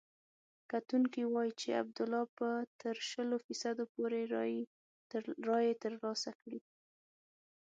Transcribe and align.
کتونکي 0.71 1.21
وايي 1.33 1.51
چې 1.61 1.67
عبدالله 1.81 2.23
به 2.37 2.49
تر 2.81 2.95
شلو 3.09 3.35
فیصدو 3.45 3.83
پورې 3.93 4.21
رایې 5.47 5.73
ترلاسه 5.83 6.31
کړي. 6.39 6.59